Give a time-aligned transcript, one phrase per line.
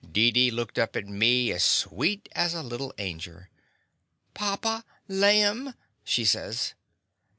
[0.13, 3.43] Deedee looked up at me as sweet as a little angel.
[4.33, 6.73] "Papa, laim/' she says.